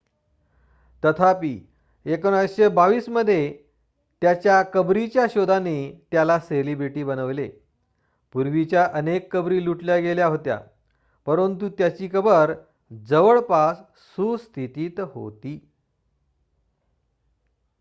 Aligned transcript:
तथापि 1.03 1.59
1922 2.05 3.09
मध्ये 3.09 3.63
त्याच्या 4.21 4.61
कबरीच्या 4.63 5.25
शोधाने 5.29 6.05
त्याला 6.11 6.39
सेलिब्रिटी 6.39 7.03
बनविले 7.03 7.49
पूर्वीच्या 8.33 8.89
अनेक 8.93 9.35
कबरी 9.35 9.65
लुटल्या 9.65 9.97
गेल्या 9.97 10.27
होत्या 10.27 10.59
परंतु 11.25 11.69
त्याची 11.69 12.07
कबर 12.07 12.53
जवळपास 13.09 13.77
सुस्थितीत 14.15 14.99
होती 14.99 15.67